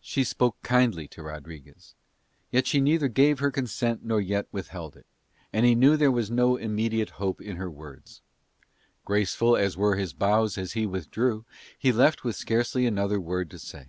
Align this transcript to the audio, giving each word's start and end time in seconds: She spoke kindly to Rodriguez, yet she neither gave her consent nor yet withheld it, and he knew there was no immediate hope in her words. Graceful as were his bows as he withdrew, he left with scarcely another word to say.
She 0.00 0.24
spoke 0.24 0.62
kindly 0.62 1.06
to 1.08 1.22
Rodriguez, 1.22 1.94
yet 2.50 2.66
she 2.66 2.80
neither 2.80 3.06
gave 3.06 3.38
her 3.40 3.50
consent 3.50 4.02
nor 4.02 4.18
yet 4.18 4.48
withheld 4.50 4.96
it, 4.96 5.04
and 5.52 5.66
he 5.66 5.74
knew 5.74 5.98
there 5.98 6.10
was 6.10 6.30
no 6.30 6.56
immediate 6.56 7.10
hope 7.20 7.42
in 7.42 7.56
her 7.58 7.68
words. 7.70 8.22
Graceful 9.04 9.54
as 9.54 9.76
were 9.76 9.96
his 9.96 10.14
bows 10.14 10.56
as 10.56 10.72
he 10.72 10.86
withdrew, 10.86 11.44
he 11.78 11.92
left 11.92 12.24
with 12.24 12.34
scarcely 12.34 12.86
another 12.86 13.20
word 13.20 13.50
to 13.50 13.58
say. 13.58 13.88